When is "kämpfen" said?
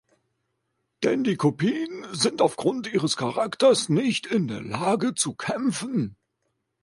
5.35-6.15